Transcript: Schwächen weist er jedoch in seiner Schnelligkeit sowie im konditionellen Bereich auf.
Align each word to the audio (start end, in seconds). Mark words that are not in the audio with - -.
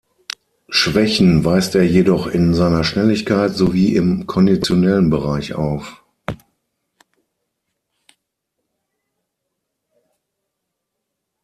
Schwächen 0.69 1.45
weist 1.45 1.75
er 1.75 1.83
jedoch 1.83 2.25
in 2.25 2.55
seiner 2.55 2.83
Schnelligkeit 2.83 3.53
sowie 3.55 3.93
im 3.95 4.25
konditionellen 4.25 5.11
Bereich 5.11 5.53
auf. 5.53 6.01